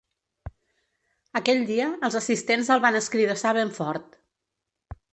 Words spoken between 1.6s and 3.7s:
dia els assistents el van escridassar